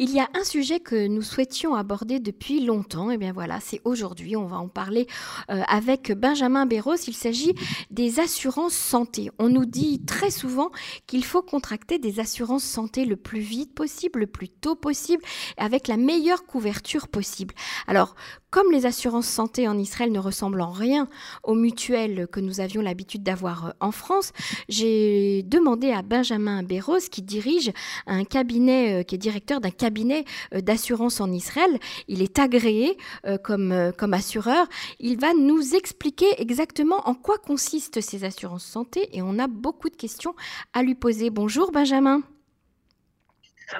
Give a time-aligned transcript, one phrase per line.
[0.00, 3.80] Il y a un sujet que nous souhaitions aborder depuis longtemps, et bien voilà, c'est
[3.84, 5.08] aujourd'hui, on va en parler
[5.50, 6.94] euh, avec Benjamin Béros.
[7.08, 7.52] Il s'agit
[7.90, 9.32] des assurances santé.
[9.40, 10.70] On nous dit très souvent
[11.08, 15.24] qu'il faut contracter des assurances santé le plus vite possible, le plus tôt possible,
[15.56, 17.54] avec la meilleure couverture possible.
[17.88, 18.14] Alors,
[18.50, 21.08] comme les assurances santé en Israël ne ressemblent en rien
[21.42, 24.32] aux mutuelles que nous avions l'habitude d'avoir euh, en France,
[24.68, 27.72] j'ai demandé à Benjamin Béros, qui dirige
[28.06, 30.24] un cabinet, euh, qui est directeur d'un cabinet
[30.54, 32.96] euh, d'assurance en Israël, il est agréé
[33.44, 34.66] comme, comme assureur,
[35.00, 39.88] il va nous expliquer exactement en quoi consistent ces assurances santé et on a beaucoup
[39.88, 40.34] de questions
[40.72, 41.30] à lui poser.
[41.30, 42.22] Bonjour Benjamin.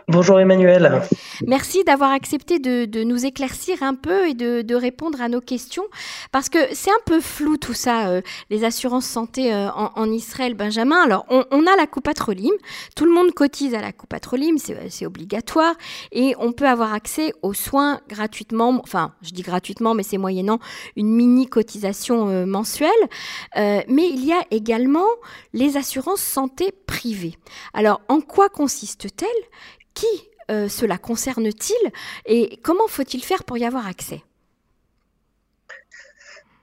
[0.06, 1.02] Bonjour Emmanuel.
[1.46, 5.84] Merci d'avoir accepté de, nous éclaircir un peu et de, répondre à nos questions
[6.30, 8.20] parce que c'est un peu flou tout ça, euh,
[8.50, 11.02] les assurances santé euh, en, Israël, Benjamin.
[11.02, 12.52] Alors on, a la coupe Trolim,
[12.94, 15.74] tout le monde cotise à la coupe Trolim, c'est obligatoire
[16.12, 20.58] et on peut avoir accès aux soins gratuitement, enfin je dis gratuitement mais c'est moyennant
[20.96, 22.90] une mini cotisation euh, mensuelle.
[23.56, 25.08] mais il y a également
[25.54, 27.36] les assurances santé privées.
[27.72, 29.28] Alors en quoi consiste-t-elle?
[29.98, 31.92] Qui euh, cela concerne-t-il
[32.24, 34.22] et comment faut-il faire pour y avoir accès?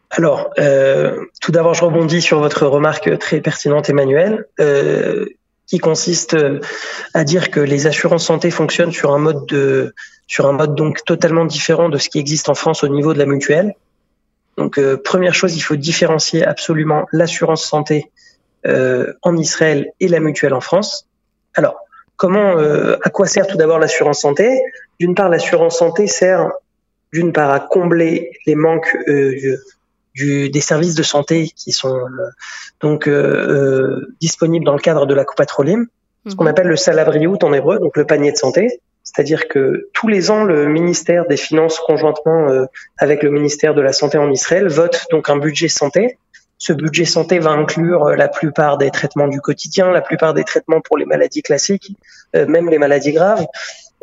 [0.10, 5.26] Alors, euh, tout d'abord, je rebondis sur votre remarque très pertinente, Emmanuel, euh,
[5.68, 6.38] qui consiste
[7.14, 9.94] à dire que les assurances santé fonctionnent sur un mode de,
[10.26, 13.20] sur un mode donc totalement différent de ce qui existe en France au niveau de
[13.20, 13.76] la mutuelle.
[14.58, 18.12] Donc, première chose, il faut différencier absolument l'assurance santé
[18.64, 21.08] en Israël et la mutuelle en France.
[21.56, 21.85] Alors,
[22.18, 24.62] comment, euh, à quoi sert tout d'abord l'assurance santé?
[25.00, 26.52] D'une part, l'assurance santé sert
[27.14, 29.58] d'une part à combler les manques euh,
[30.14, 32.30] du, des services de santé qui sont euh,
[32.82, 33.10] donc
[34.20, 36.50] disponibles dans le cadre de la Coupa ce qu'on mhm.
[36.50, 38.82] appelle le salabriout en hébreu, donc le panier de santé.
[39.04, 42.66] C'est-à-dire que tous les ans, le ministère des Finances, conjointement
[42.98, 46.18] avec le ministère de la Santé en Israël, vote donc un budget santé
[46.66, 50.44] ce budget santé va inclure euh, la plupart des traitements du quotidien, la plupart des
[50.44, 51.96] traitements pour les maladies classiques,
[52.36, 53.46] euh, même les maladies graves.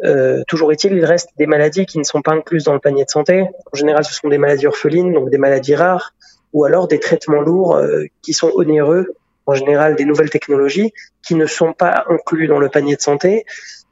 [0.04, 3.04] Euh, toujours est-il, il reste des maladies qui ne sont pas incluses dans le panier
[3.04, 3.46] de santé.
[3.72, 6.14] En général, ce sont des maladies orphelines, donc des maladies rares,
[6.52, 7.80] ou alors des traitements lourds
[8.20, 9.14] qui sont onéreux,
[9.46, 10.92] en général des nouvelles technologies,
[11.26, 13.44] qui ne sont pas inclus dans le panier de santé,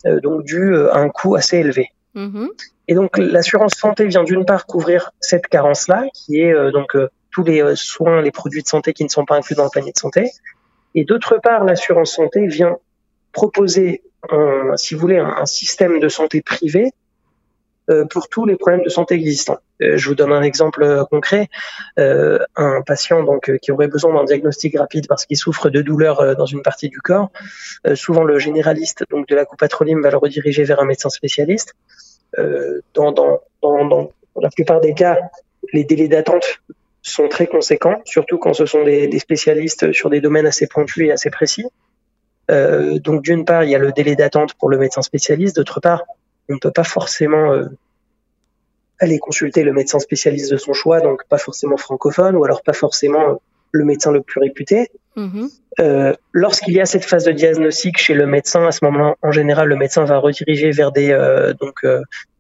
[0.05, 1.89] donc dû à un coût assez élevé.
[2.17, 2.49] Mm-hmm.
[2.89, 6.97] Et donc l'assurance santé vient d'une part couvrir cette carence-là, qui est donc
[7.31, 9.71] tous les euh, soins, les produits de santé qui ne sont pas inclus dans le
[9.73, 10.31] panier de santé.
[10.95, 12.77] Et d'autre part, l'assurance santé vient
[13.33, 14.03] proposer,
[14.75, 16.91] si vous voulez, un, système de santé privé
[17.91, 19.59] euh, pour tous les problèmes de santé existants.
[19.83, 21.49] Euh, je vous donne un exemple concret.
[21.97, 26.47] un patient donc qui aurait besoin d'un diagnostic rapide parce qu'il souffre de douleurs dans
[26.47, 27.31] une partie du corps,
[27.95, 31.75] souvent le généraliste donc de la coupe Patrolim va le rediriger vers un médecin spécialiste.
[32.37, 33.15] Dans
[34.37, 35.19] la plupart des cas,
[35.73, 36.61] les délais d'attente
[37.03, 41.13] sont très conséquents, surtout quand ce sont des, spécialistes sur des domaines assez pointus et
[41.13, 41.67] assez précis.
[42.51, 45.81] Euh, donc d'une part, il y a le délai d'attente pour le médecin spécialiste, d'autre
[45.81, 46.03] part,
[46.49, 47.67] on ne peut pas forcément euh,
[48.99, 52.73] aller consulter le médecin spécialiste de son choix, donc pas forcément francophone, ou alors pas
[52.73, 53.41] forcément
[53.73, 54.91] le médecin le plus réputé.
[55.17, 55.49] Mm-hmm.
[55.79, 59.31] Euh, lorsqu'il y a cette phase de diagnostic chez le médecin, à ce moment-là, en
[59.31, 61.17] général, le médecin va rediriger vers des
[61.61, 61.87] donc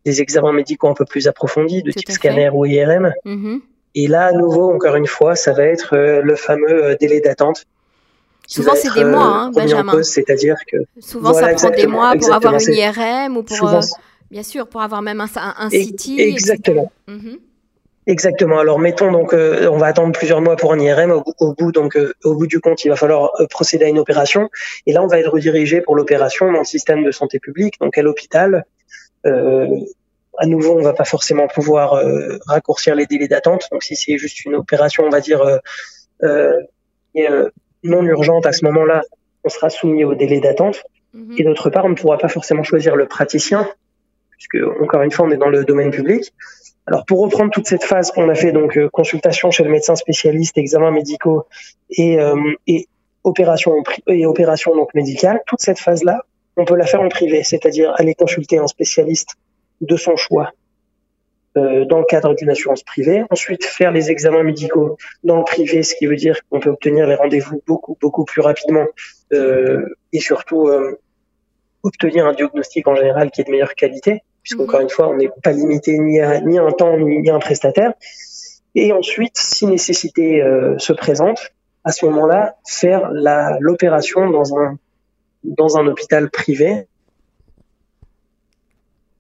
[0.05, 3.13] des examens médicaux un peu plus approfondis, de type scanner ou IRM.
[3.95, 7.21] Et là, à nouveau, encore une fois, ça va être euh, le fameux euh, délai
[7.21, 7.67] d'attente.
[8.47, 10.03] Souvent, c'est des mois, hein, euh, Benjamin.
[10.03, 13.81] C'est-à-dire que souvent, ça prend des mois pour avoir une IRM ou pour,
[14.31, 16.19] bien sûr, pour avoir même un, un CT.
[16.19, 16.91] Exactement.
[17.07, 17.39] Mhm.
[18.07, 18.59] Exactement.
[18.59, 21.23] Alors mettons donc, on va attendre plusieurs mois pour un IRM.
[21.39, 24.51] Au, bout donc, au bout du compte, il va falloir procéder à une opération.
[24.87, 27.99] Et là, on va être redirigé pour l'opération dans le système de santé publique, donc
[27.99, 28.65] à l'hôpital.
[30.39, 33.69] À nouveau, on va pas forcément pouvoir euh, raccourcir les délais d'attente.
[33.73, 35.43] Donc, si c'est juste une opération, on va dire
[36.23, 36.53] euh,
[37.17, 37.51] euh,
[37.83, 39.03] non urgente, à ce moment-là,
[39.45, 40.83] on sera soumis au délai d'attente.
[41.15, 41.35] Mhm.
[41.39, 43.69] Et d'autre part, on ne pourra pas forcément choisir le praticien,
[44.31, 46.33] puisque encore une fois, on est dans le domaine public.
[46.87, 50.57] Alors, pour reprendre toute cette phase qu'on a fait, donc consultation chez le médecin spécialiste,
[50.59, 51.47] examens médicaux
[51.91, 52.19] et,
[52.67, 52.89] et
[53.23, 56.25] opération et opération donc médicale, toute cette phase-là,
[56.57, 59.37] on peut la faire en privé, c'est-à-dire aller consulter un spécialiste
[59.81, 60.53] de son choix
[61.57, 63.25] euh, dans le cadre d'une assurance privée.
[63.29, 67.09] Ensuite, faire les examens médicaux dans le privé, ce qui veut dire qu'on peut obtenir
[67.09, 68.87] les rendez-vous beaucoup, beaucoup plus rapidement
[69.33, 71.01] euh, et surtout euh,
[71.83, 74.85] obtenir un diagnostic en général qui est de meilleure qualité, puisqu'encore mhm.
[74.85, 77.95] une fois, on n'est pas limité ni à, ni un temps ni à un prestataire.
[78.77, 80.45] Et ensuite, si nécessité
[80.79, 81.51] se présente,
[81.83, 83.11] à ce moment-là, faire
[83.59, 84.79] l'opération dans un,
[85.43, 86.87] dans un hôpital privé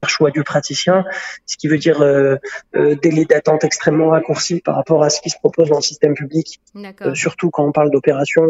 [0.09, 1.05] choix du praticien,
[1.47, 2.37] ce qui veut dire euh,
[2.75, 6.15] euh, délai d'attente extrêmement raccourci par rapport à ce qui se propose dans le système
[6.15, 8.47] public, euh, surtout quand on parle d'opérations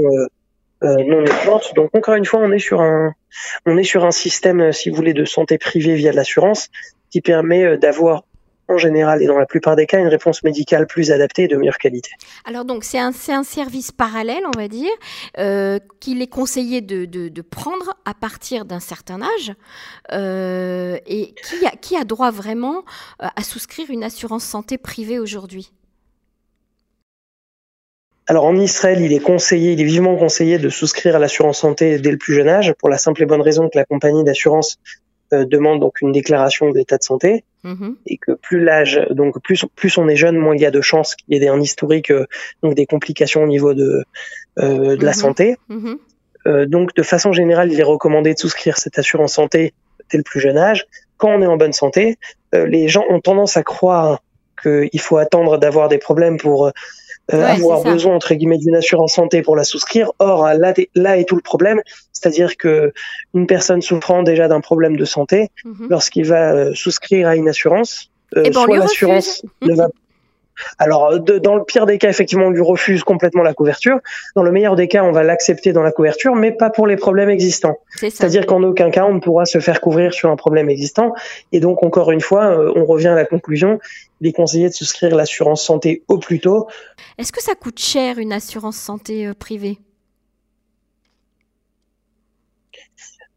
[0.83, 1.75] non urgentes.
[1.75, 3.15] Donc encore une fois, on est sur un
[3.67, 6.69] on est sur un système, si vous voulez, de santé privée via l'assurance
[7.11, 8.25] qui permet d'avoir
[8.71, 11.57] en général et dans la plupart des cas une réponse médicale plus adaptée et de
[11.57, 12.11] meilleure qualité.
[12.45, 14.91] Alors donc c'est un, un, service parallèle, on va dire,
[15.39, 19.53] euh, qu'il est conseillé de, de, de, prendre à partir d'un certain âge
[20.13, 22.85] euh, et qui a, qui a droit vraiment
[23.23, 25.73] euh, à souscrire une assurance santé privée aujourd'hui?
[28.27, 31.99] Alors en Israël, il est conseillé, il est vivement conseillé de souscrire à l'assurance santé
[31.99, 34.79] dès le plus jeune âge, pour la simple et bonne raison que la compagnie d'assurance
[35.33, 37.91] euh, demande donc une déclaration d'état de santé mmh.
[38.07, 40.81] et que plus l'âge, donc plus plus on est jeune, moins il y a de
[40.81, 42.27] chances qu'il y ait un historique euh,
[42.63, 44.05] donc des complications au niveau de
[44.59, 45.15] euh, de la mmh.
[45.15, 45.57] santé.
[45.69, 45.95] Mmh.
[46.47, 49.75] Euh, donc de façon générale, il est recommandé de souscrire cette assurance santé
[50.11, 50.87] dès le plus jeune âge.
[51.17, 52.17] Quand on est en bonne santé,
[52.53, 54.23] les gens ont tendance à croire
[54.63, 56.73] qu'il faut attendre d'avoir des problèmes pour
[57.33, 60.13] ouais, avoir besoin entre guillemets d'une assurance santé pour la souscrire.
[60.19, 61.81] Or là, là est tout le problème,
[62.13, 62.93] c'est-à-dire que
[63.35, 65.89] une personne souffrant déjà d'un problème de santé, mm -hmm.
[65.91, 69.89] lorsqu'il va euh, souscrire à une assurance, euh, ben, soit l'assurance ne va
[70.79, 73.99] alors, de, dans le pire des cas, effectivement, on lui refuse complètement la couverture.
[74.37, 76.97] Dans le meilleur des cas, on va l'accepter dans la couverture, mais pas pour les
[76.97, 77.79] problèmes existants.
[77.97, 81.13] C'est-à-dire qu'en aucun cas, on ne pourra se faire couvrir sur un problème existant.
[81.53, 83.79] Et donc, encore une fois, euh, on revient à la conclusion.
[84.21, 86.67] Il est conseillé de souscrire l'assurance santé au plus tôt.
[87.19, 89.79] Est-ce que ça coûte cher une assurance santé euh, privée?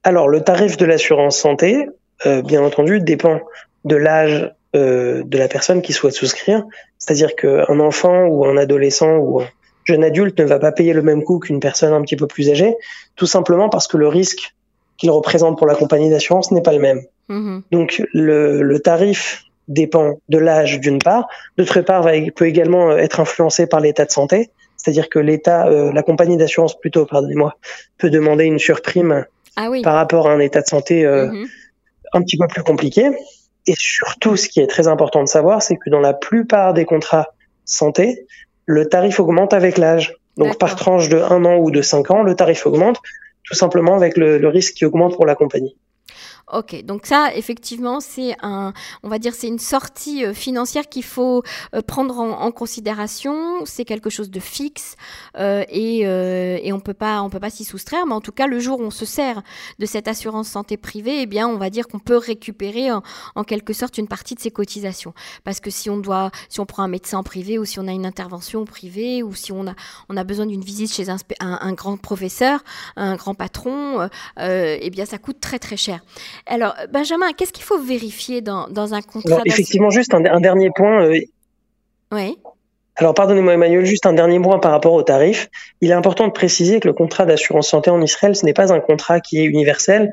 [0.03, 1.87] Alors, le tarif de l'assurance santé,
[2.25, 3.39] euh, bien entendu, dépend
[3.85, 6.63] de l'âge euh, de la personne qui souhaite souscrire.
[6.97, 9.47] C'est-à-dire qu'un enfant ou un adolescent ou un
[9.85, 12.49] jeune adulte ne va pas payer le même coût qu'une personne un petit peu plus
[12.49, 12.75] âgée,
[13.15, 14.53] tout simplement parce que le risque
[14.97, 17.01] qu'il représente pour la compagnie d'assurance n'est pas le même.
[17.27, 17.59] Mmh.
[17.71, 21.27] Donc le, le, tarif dépend de l'âge d'une part,
[21.57, 25.91] d'autre part va, peut également être influencé par l'état de santé, c'est-à-dire que l'État, euh,
[25.93, 27.55] la compagnie d'assurance plutôt, pardonnez-moi,
[27.97, 29.81] peut demander une surprime ah oui.
[29.81, 31.47] par rapport à un état de santé euh, mmh.
[32.13, 33.09] un petit peu plus compliqué.
[33.67, 36.85] Et surtout, ce qui est très important de savoir, c'est que dans la plupart des
[36.85, 37.29] contrats
[37.65, 38.25] santé,
[38.65, 40.15] le tarif augmente avec l'âge.
[40.37, 42.99] Donc par tranche de 1 an ou de 5 ans, le tarif augmente,
[43.43, 45.77] tout simplement avec le, le risque qui augmente pour la compagnie.
[46.51, 51.03] Ok, donc ça, effectivement, c'est un, on va dire, c'est une sortie euh, financière qu'il
[51.05, 51.41] faut
[51.73, 53.65] euh, prendre en, considération.
[53.65, 54.97] C'est quelque chose de fixe
[55.39, 58.05] euh, et, euh, et on peut pas, on peut pas s'y soustraire.
[58.05, 59.41] Mais en tout cas, le jour où on se sert
[59.79, 63.71] de cette assurance santé privée, eh bien, on va dire qu'on peut récupérer en, quelque
[63.71, 65.13] sorte une partie de ses cotisations.
[65.45, 67.91] Parce que si on doit, si on prend un médecin privé ou si on a
[67.91, 69.75] une intervention privée ou si on a,
[70.09, 72.63] on a besoin d'une visite chez un, un, un, grand professeur,
[72.97, 76.01] un grand patron, eh bien, ça coûte très très cher.
[76.45, 80.41] Alors, Benjamin, qu'est-ce qu'il faut vérifier dans, dans un contrat Alors, Effectivement, juste un, un,
[80.41, 81.05] dernier point.
[81.05, 81.19] Euh...
[82.11, 82.37] Oui.
[82.95, 85.49] Alors, pardonnez-moi, Emmanuel, juste un dernier point par rapport au tarif.
[85.81, 88.71] Il est important de préciser que le contrat d'assurance santé en Israël, ce n'est pas
[88.71, 90.11] un contrat qui est universel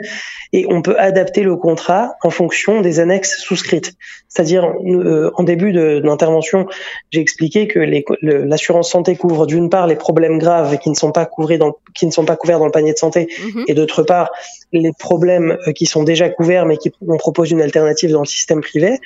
[0.54, 3.92] et on peut adapter le contrat en fonction des annexes souscrites.
[4.28, 6.66] C'est-à-dire, euh, en début d'intervention,
[7.10, 7.80] j'ai expliqué que
[8.22, 12.06] l'assurance santé couvre d'une part les problèmes graves qui ne sont pas couverts dans, qui
[12.06, 13.64] ne sont pas couverts dans le panier de santé -hmm.
[13.68, 14.30] et d'autre part
[14.72, 18.26] les problèmes euh, qui sont déjà couverts mais qui on propose une alternative dans le
[18.26, 18.98] système privé.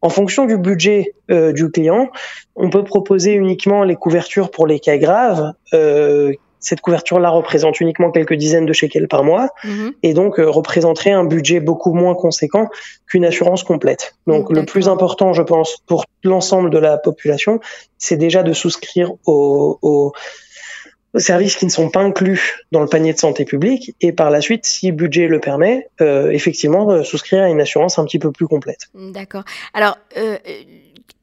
[0.00, 2.10] En fonction du budget euh, du client,
[2.54, 5.52] on peut proposer uniquement les couvertures pour les cas graves.
[5.74, 9.88] Euh, cette couverture-là représente uniquement quelques dizaines de shekels par mois mmh.
[10.02, 12.68] et donc euh, représenterait un budget beaucoup moins conséquent
[13.06, 14.16] qu'une assurance complète.
[14.26, 17.60] Donc le plus important, je pense, pour l'ensemble de la population,
[17.96, 20.12] c'est déjà de souscrire au, au
[21.16, 24.40] services qui ne sont pas inclus dans le panier de santé publique et par la
[24.40, 28.30] suite, si budget le permet, euh, effectivement, euh, souscrire à une assurance un petit peu
[28.30, 28.88] plus complète.
[28.94, 29.44] D'accord.
[29.72, 30.36] Alors, euh,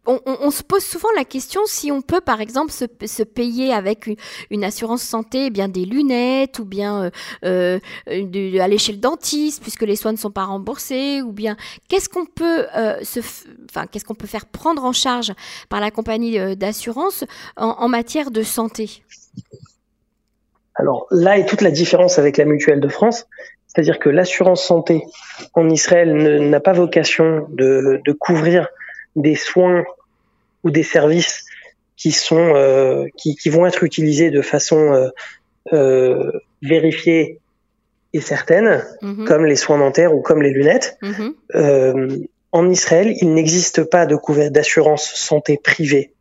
[0.07, 4.07] on, se pose souvent la question si on peut, par exemple, se, payer avec
[4.51, 7.09] une, assurance santé eh bien des lunettes ou bien
[7.43, 11.57] euh, de, aller chez le dentiste puisque les soins ne sont pas remboursés ou bien
[11.87, 12.67] qu'est-ce qu'on peut
[13.01, 13.19] se,
[13.67, 15.33] enfin qu'est-ce qu'on peut faire prendre en charge
[15.69, 17.23] par la compagnie d'assurance
[17.55, 19.01] en matière de santé?
[20.75, 23.27] Alors là est toute la différence avec la mutuelle de France,
[23.67, 25.03] c'est-à-dire que l'assurance santé
[25.53, 28.67] en Israël n'a pas vocation de, de, couvrir
[29.15, 29.83] des soins
[30.63, 31.45] ou des services
[31.95, 35.09] qui sont euh, qui, qui, vont être utilisés de façon euh,
[35.73, 37.39] euh, vérifiée
[38.13, 39.25] et certaine, -hmm.
[39.25, 40.97] comme les soins dentaires ou comme les lunettes.
[41.01, 42.27] -hmm.
[42.51, 46.11] en Israël, il n'existe pas de couvert d'assurance santé privée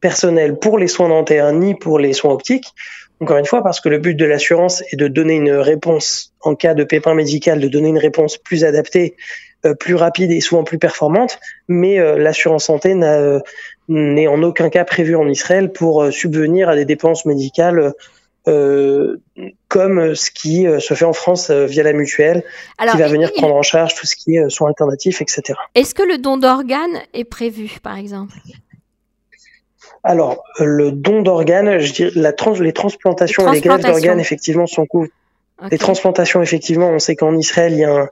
[0.00, 2.68] personnelle pour les soins dentaires ni pour les soins optiques.
[3.20, 6.54] Encore une fois, parce que le but de l'assurance est de donner une réponse en
[6.54, 9.14] cas de pépin médical, de donner une réponse plus adaptée
[9.78, 12.94] plus rapide et souvent plus performante, mais l'assurance santé
[13.88, 17.92] n'est en aucun cas prévu en Israël pour subvenir à des dépenses médicales
[18.46, 22.42] comme ce qui se fait en France via la mutuelle,
[22.90, 25.58] qui va venir prendre en charge tout ce qui est soins alternatifs, etc.
[25.74, 28.36] Est-ce que le don d'organes est prévu, par exemple?
[30.02, 34.66] Alors, euh, le don d'organes, je dirais, la les transplantations et les greffes d'organes, effectivement,
[34.66, 35.12] sont couvertes.
[35.70, 38.08] Les transplantations, effectivement, on sait qu'en Israël, il y, a un,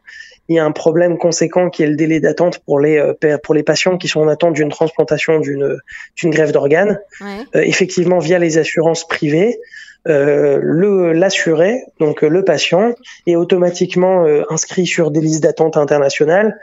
[0.50, 3.54] il y a un problème conséquent qui est le délai d'attente pour les, euh, pour
[3.54, 5.80] les patients qui sont en attente d'une transplantation d'une
[6.24, 7.00] greffe d'organes.
[7.22, 9.58] Euh, effectivement, via les assurances privées,
[10.06, 12.92] euh, le l'assuré, donc le patient,
[13.26, 16.58] est automatiquement inscrit sur des listes d'attente internationales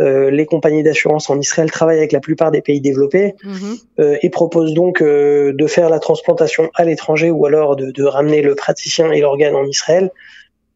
[0.00, 3.76] euh, les compagnies d'assurance en Israël travaillent avec la plupart des pays développés mhm.
[3.98, 8.04] euh, et proposent donc euh, de faire la transplantation à l'étranger ou alors de, de,
[8.04, 10.10] ramener le praticien et l'organe en Israël.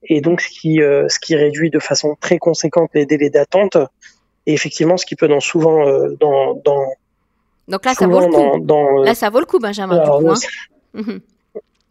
[0.03, 3.77] Et donc ce qui, ce qui réduit de façon très conséquente les délais d'attente
[4.47, 5.87] et effectivement ce qui peut dans souvent
[6.19, 6.87] dans, dans
[7.69, 9.05] donc là ça vaut le coup.
[9.05, 10.03] là ça vaut le coup Benjamin.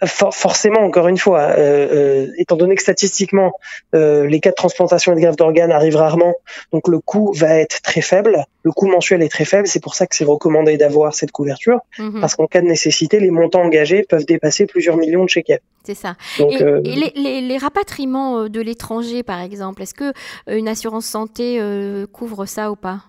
[0.07, 3.53] Forcément, encore une fois, euh, euh, étant donné que statistiquement,
[3.93, 6.33] euh, les cas de transplantation et de greffe d'organes arrivent rarement,
[6.71, 8.45] donc le coût va être très faible.
[8.63, 9.67] Le coût mensuel est très faible.
[9.67, 12.19] C'est pour ça que c'est recommandé d'avoir cette couverture, mhm.
[12.19, 15.61] parce qu'en cas de nécessité, les montants engagés peuvent dépasser plusieurs millions de shekels.
[15.83, 16.15] C'est ça.
[16.39, 16.45] et,
[16.83, 20.13] les, les, les, rapatriements de l'étranger, par exemple, est-ce que
[20.47, 21.59] une assurance santé
[22.11, 22.99] couvre ça ou pas?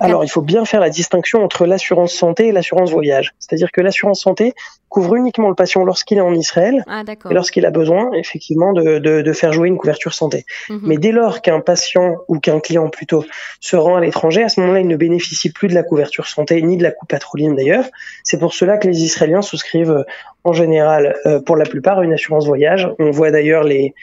[0.00, 3.34] Alors, il faut bien faire la distinction entre l'assurance santé et l'assurance voyage.
[3.38, 4.54] C'est-à-dire que l'assurance santé
[4.88, 8.98] couvre uniquement le patient lorsqu'il est en Israël ah, et lorsqu'il a besoin, effectivement, de,
[8.98, 10.44] de, de, faire jouer une couverture santé.
[10.68, 10.80] Mhm.
[10.82, 13.24] Mais dès lors qu'un patient ou qu'un client plutôt
[13.60, 16.60] se rend à l'étranger, à ce moment-là, il ne bénéficie plus de la couverture santé
[16.62, 17.84] ni de la coupe patrolline d'ailleurs.
[18.24, 20.04] C'est pour cela que les Israéliens souscrivent euh,
[20.44, 22.88] en général, euh, pour la plupart, une assurance voyage.
[22.98, 23.94] On voit d'ailleurs les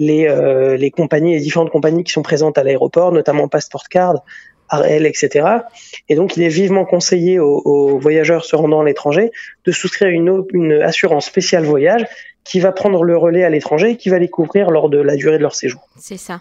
[0.00, 4.24] les, euh, les compagnies, les différentes compagnies qui sont présentes à l'aéroport, notamment Passport Card,
[4.72, 5.46] Etc.
[6.08, 9.30] Et donc, il est vivement conseillé aux, voyageurs se rendant à l'étranger
[9.64, 12.06] de souscrire une, une assurance spéciale voyage
[12.44, 15.16] qui va prendre le relais à l'étranger et qui va les couvrir lors de la
[15.16, 15.89] durée de leur séjour.
[16.02, 16.40] C'est ça.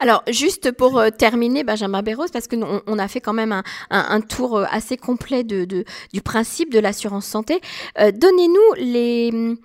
[0.00, 4.20] Alors, juste pour euh, terminer, Benjamin Béros, parce que on, a fait quand même un,
[4.20, 7.58] tour euh, assez complet du principe de l'assurance santé,
[7.98, 9.56] euh, donnez-nous les,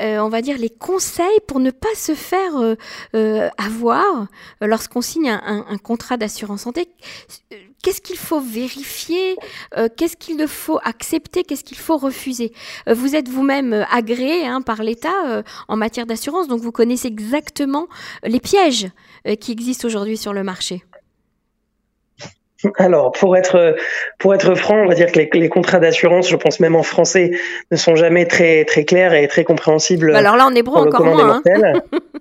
[0.00, 2.52] on va dire, les conseils pour ne pas se faire
[3.58, 4.28] avoir
[4.60, 6.88] lorsqu'on signe un, contrat d'assurance santé
[7.82, 9.36] qu'est-ce qu'il faut vérifier,
[9.96, 12.52] qu'est-ce qu'il faut accepter, qu'est-ce qu'il faut refuser?
[12.88, 17.86] Vous êtes vous-même agréé hein, par l'État en matière d'assurance, donc vous connaissez exactement
[18.24, 18.75] les pièges
[19.40, 20.82] qui existent aujourd'hui sur le marché.
[22.78, 23.76] Alors, pour être
[24.18, 27.32] pour être franc, on va dire que les, contrats d'assurance, je pense même en français,
[27.70, 30.12] ne sont jamais très très clairs et très compréhensibles.
[30.12, 31.42] Bah alors là, en hébreu encore moins.
[31.44, 31.72] Hein.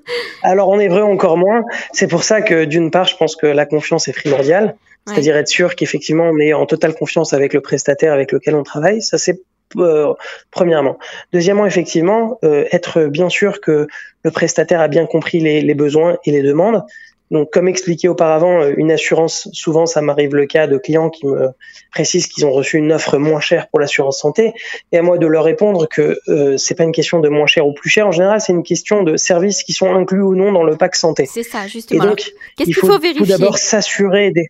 [0.44, 1.64] alors en hébreu encore moins.
[1.94, 4.76] C'est pour ça que d'une part, je pense que la confiance est primordiale.
[5.08, 8.64] C'est-à-dire être sûr qu'effectivement on est en totale confiance avec le prestataire avec lequel on
[8.64, 9.04] travaille.
[9.04, 9.40] Ça c'est
[9.78, 10.14] euh,
[10.52, 10.98] premièrement.
[11.34, 13.88] Deuxièmement, effectivement, euh, être bien sûr que
[14.24, 16.84] le prestataire a bien compris les, les, besoins et les demandes.
[17.32, 21.26] Donc, comme expliqué auparavant, euh, une assurance, souvent, ça m'arrive le cas de clients qui
[21.26, 21.50] me
[21.92, 24.54] précisent qu'ils ont reçu une offre moins chère pour l'assurance santé,
[24.92, 27.66] et à moi de leur répondre que euh, c'est pas une question de moins cher
[27.66, 28.08] ou plus cher.
[28.08, 30.96] En général, c'est une question de services qui sont inclus ou non dans le pack
[30.96, 31.26] santé.
[31.26, 32.04] C'est ça, justement.
[32.04, 32.18] Et donc,
[32.58, 34.48] qu'est-ce qu'il faut, faut vérifier Tout d'abord s'assurer des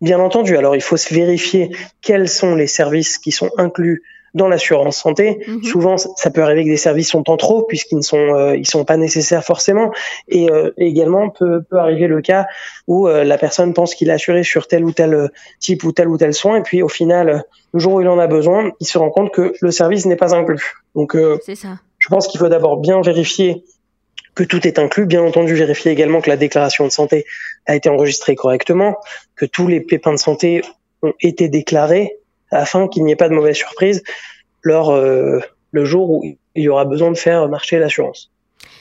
[0.00, 4.02] Bien entendu, alors il faut se vérifier quels sont les services qui sont inclus
[4.34, 5.40] dans l'assurance santé.
[5.46, 5.62] Mhm.
[5.64, 8.66] Souvent, ça peut arriver que des services sont en trop puisqu'ils ne sont euh, ils
[8.66, 9.92] sont pas nécessaires forcément.
[10.28, 12.46] Et euh, également peut peut arriver le cas
[12.86, 16.08] où euh, la personne pense qu'il est assuré sur tel ou tel type ou tel
[16.08, 18.86] ou tel soin et puis au final, le jour où il en a besoin, il
[18.86, 20.74] se rend compte que le service n'est pas inclus.
[20.94, 21.16] Donc,
[21.54, 21.78] ça.
[21.98, 23.64] je pense qu'il faut d'abord bien vérifier
[24.34, 25.06] que tout est inclus.
[25.06, 27.26] Bien entendu, vérifier également que la déclaration de santé
[27.70, 28.96] a été enregistrée correctement,
[29.36, 30.62] que tous les pépins de santé
[31.02, 32.16] ont été déclarés
[32.50, 34.02] afin qu'il n'y ait pas de mauvaise surprise
[34.62, 35.38] lors euh,
[35.70, 38.32] le jour où il y aura besoin de faire marcher l'assurance.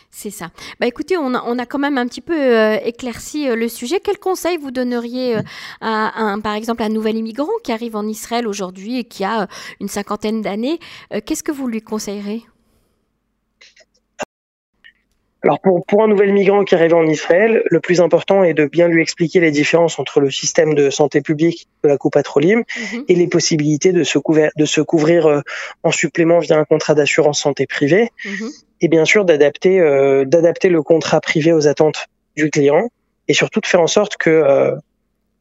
[0.10, 0.50] C'est ça.
[0.79, 3.67] Bah écoutez, on a, on a, quand même un petit peu euh, éclairci euh, le
[3.67, 4.00] sujet.
[4.03, 5.38] Quel conseil vous donneriez
[5.81, 9.48] à, un, par exemple, un nouvel immigrant qui arrive en Israël aujourd'hui et qui a
[9.79, 10.79] une cinquantaine d'années
[11.25, 12.41] Qu'est-ce que vous lui conseillerez?
[15.41, 18.65] Alors pour, pour un nouvel migrant qui arrive en Israël, le plus important est de
[18.65, 22.60] bien lui expliquer les différences entre le système de santé publique de la Coupe Patrolim
[22.60, 23.05] mhm.
[23.08, 25.41] et les possibilités de se, couvrir, de se couvrir euh,
[25.84, 28.10] en supplément via un contrat d'assurance santé privée.
[28.25, 28.50] Mhm.
[28.81, 32.89] Et bien sûr d'adapter euh, d'adapter le contrat privé aux attentes du client
[33.27, 34.75] et surtout de faire en sorte que euh,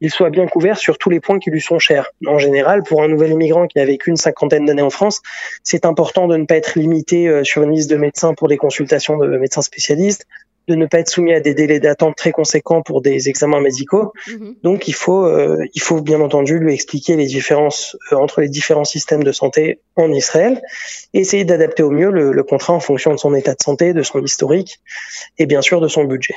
[0.01, 2.11] il soit bien couvert sur tous les points qui lui sont chers.
[2.25, 5.21] En général, pour un nouvel immigrant qui a vécu une cinquantaine d'années en France,
[5.63, 8.57] c'est important de ne pas être limité euh, sur une liste de médecins pour des
[8.57, 10.25] consultations de médecins spécialistes,
[10.69, 14.13] de ne pas être soumis à des délais d'attente très conséquents pour des examens médicaux.
[14.27, 14.55] Mhm.
[14.63, 18.49] Donc il faut, euh, il faut bien entendu lui expliquer les différences euh, entre les
[18.49, 20.61] différents systèmes de santé en Israël
[21.13, 23.93] et essayer d'adapter au mieux le, le contrat en fonction de son état de santé,
[23.93, 24.79] de son historique
[25.39, 26.35] et bien sûr de son budget.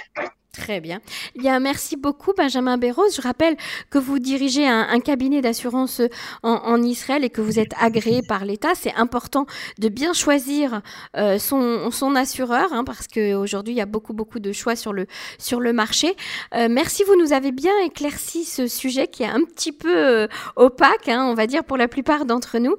[0.52, 1.00] Très bien.
[1.34, 3.08] Bien, merci beaucoup, Benjamin Béros.
[3.16, 3.56] Je rappelle
[3.88, 6.02] que vous dirigez un, cabinet d'assurance
[6.42, 8.74] en, Israël et que vous êtes agréé par l'État.
[8.74, 9.46] C'est important
[9.78, 10.82] de bien choisir
[11.16, 15.06] euh, son, assureur hein, parce qu'aujourd'hui, il y a beaucoup, beaucoup de choix sur le,
[15.38, 16.14] sur le marché.
[16.54, 20.28] Euh, merci, vous nous avez bien éclairci ce sujet qui est un petit peu euh,
[20.56, 22.76] opaque, hein, on va dire, pour la plupart d'entre nous.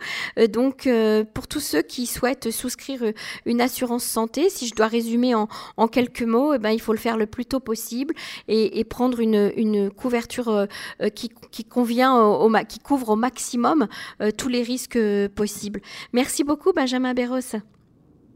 [0.47, 0.87] donc,
[1.33, 3.01] pour tous ceux qui souhaitent souscrire
[3.47, 6.93] une assurance santé, si je dois résumer en, en quelques mots, eh ben, il faut
[6.93, 8.13] le faire le plus tôt possible
[8.47, 10.65] et, prendre une, couverture euh,
[11.01, 11.29] euh, qui,
[11.65, 13.87] convient au, qui couvre au maximum
[14.21, 14.99] euh, tous les risques
[15.35, 15.81] possibles.
[16.11, 17.39] Merci beaucoup Benjamin Béros.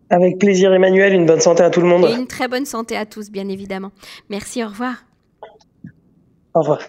[0.09, 2.05] Avec plaisir Emmanuel, une bonne santé à tout le monde.
[2.05, 3.91] Et une très bonne santé à tous bien évidemment.
[4.29, 5.03] Merci, au revoir.
[6.53, 6.79] Au revoir.